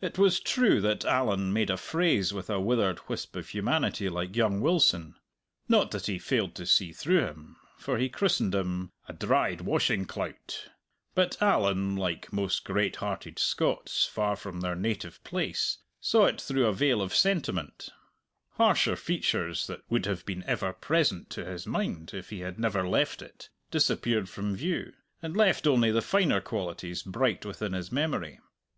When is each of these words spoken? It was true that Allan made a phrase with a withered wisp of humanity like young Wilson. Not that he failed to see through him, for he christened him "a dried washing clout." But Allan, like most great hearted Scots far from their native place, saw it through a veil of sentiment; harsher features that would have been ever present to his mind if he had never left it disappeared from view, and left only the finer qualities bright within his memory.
It 0.00 0.16
was 0.16 0.40
true 0.40 0.80
that 0.80 1.04
Allan 1.04 1.52
made 1.52 1.68
a 1.68 1.76
phrase 1.76 2.32
with 2.32 2.48
a 2.48 2.58
withered 2.58 3.06
wisp 3.10 3.36
of 3.36 3.46
humanity 3.50 4.08
like 4.08 4.34
young 4.36 4.62
Wilson. 4.62 5.16
Not 5.68 5.90
that 5.90 6.06
he 6.06 6.18
failed 6.18 6.54
to 6.54 6.64
see 6.64 6.92
through 6.92 7.26
him, 7.26 7.56
for 7.76 7.98
he 7.98 8.08
christened 8.08 8.54
him 8.54 8.90
"a 9.06 9.12
dried 9.12 9.60
washing 9.60 10.06
clout." 10.06 10.70
But 11.14 11.36
Allan, 11.42 11.94
like 11.94 12.32
most 12.32 12.64
great 12.64 12.96
hearted 12.96 13.38
Scots 13.38 14.06
far 14.06 14.34
from 14.34 14.62
their 14.62 14.74
native 14.74 15.22
place, 15.24 15.76
saw 16.00 16.24
it 16.24 16.40
through 16.40 16.64
a 16.64 16.72
veil 16.72 17.02
of 17.02 17.14
sentiment; 17.14 17.90
harsher 18.52 18.96
features 18.96 19.66
that 19.66 19.82
would 19.90 20.06
have 20.06 20.24
been 20.24 20.42
ever 20.44 20.72
present 20.72 21.28
to 21.32 21.44
his 21.44 21.66
mind 21.66 22.14
if 22.14 22.30
he 22.30 22.40
had 22.40 22.58
never 22.58 22.88
left 22.88 23.20
it 23.20 23.50
disappeared 23.70 24.26
from 24.30 24.56
view, 24.56 24.94
and 25.20 25.36
left 25.36 25.66
only 25.66 25.90
the 25.92 26.00
finer 26.00 26.40
qualities 26.40 27.02
bright 27.02 27.44
within 27.44 27.74
his 27.74 27.92
memory. 27.92 28.40